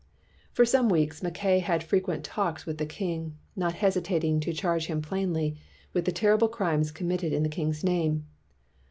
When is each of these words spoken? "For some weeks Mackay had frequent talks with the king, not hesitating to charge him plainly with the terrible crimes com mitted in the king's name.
"For 0.55 0.65
some 0.65 0.89
weeks 0.89 1.21
Mackay 1.21 1.59
had 1.59 1.83
frequent 1.83 2.23
talks 2.23 2.65
with 2.65 2.79
the 2.79 2.87
king, 2.87 3.37
not 3.55 3.75
hesitating 3.75 4.39
to 4.39 4.51
charge 4.51 4.87
him 4.87 4.99
plainly 4.99 5.57
with 5.93 6.05
the 6.05 6.11
terrible 6.11 6.47
crimes 6.47 6.91
com 6.91 7.07
mitted 7.07 7.31
in 7.33 7.43
the 7.43 7.49
king's 7.49 7.83
name. 7.83 8.25